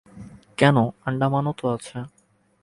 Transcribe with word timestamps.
কেন, 0.57 0.77
আণ্ডামানও 1.05 1.53
তো 1.59 1.65
আছে। 1.75 1.97